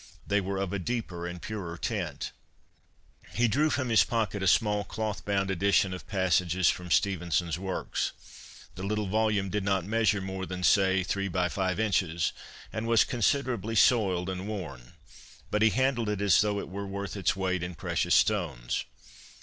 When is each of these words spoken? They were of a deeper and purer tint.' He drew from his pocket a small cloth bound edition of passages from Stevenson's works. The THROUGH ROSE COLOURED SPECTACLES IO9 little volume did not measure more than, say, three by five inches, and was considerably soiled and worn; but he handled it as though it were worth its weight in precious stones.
They 0.25 0.41
were 0.41 0.57
of 0.57 0.73
a 0.73 0.79
deeper 0.79 1.27
and 1.27 1.39
purer 1.39 1.77
tint.' 1.77 2.31
He 3.35 3.47
drew 3.47 3.69
from 3.69 3.89
his 3.89 4.03
pocket 4.03 4.41
a 4.41 4.47
small 4.47 4.83
cloth 4.83 5.23
bound 5.25 5.51
edition 5.51 5.93
of 5.93 6.07
passages 6.07 6.69
from 6.71 6.89
Stevenson's 6.89 7.59
works. 7.59 8.11
The 8.73 8.81
THROUGH 8.81 8.83
ROSE 8.83 8.87
COLOURED 8.87 8.87
SPECTACLES 8.87 8.87
IO9 8.87 8.89
little 8.89 9.21
volume 9.21 9.49
did 9.51 9.63
not 9.63 9.85
measure 9.85 10.21
more 10.21 10.45
than, 10.47 10.63
say, 10.63 11.03
three 11.03 11.27
by 11.27 11.49
five 11.49 11.79
inches, 11.79 12.33
and 12.73 12.87
was 12.87 13.03
considerably 13.03 13.75
soiled 13.75 14.27
and 14.27 14.47
worn; 14.47 14.93
but 15.51 15.61
he 15.61 15.69
handled 15.69 16.09
it 16.09 16.19
as 16.19 16.41
though 16.41 16.59
it 16.59 16.69
were 16.69 16.87
worth 16.87 17.15
its 17.15 17.35
weight 17.35 17.61
in 17.61 17.75
precious 17.75 18.15
stones. 18.15 18.85